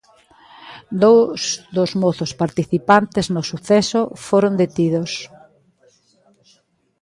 Dous 1.03 1.41
dos 1.77 1.91
mozos 2.01 2.31
participantes 2.41 3.25
no 3.35 3.41
suceso 3.51 4.01
foron 4.27 4.53
detidos. 4.63 5.11